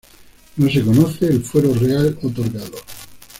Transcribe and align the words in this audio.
No 0.57 0.67
se 0.67 0.83
conoce 0.83 1.27
el 1.27 1.43
fuero 1.43 1.75
real 1.75 2.17
otorgado. 2.23 2.73